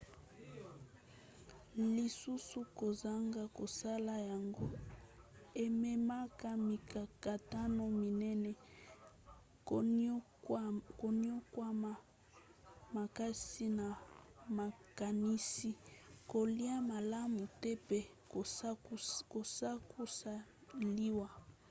[1.95, 4.65] lisusu kozanga kosala yango
[5.65, 8.51] ememaka mikakatano minene:
[11.01, 11.93] koniokwama
[12.97, 13.87] makasi na
[14.57, 15.71] makanisi
[16.31, 17.99] kolia malamu te mpe
[18.55, 20.31] sukasuka
[20.95, 21.29] liwa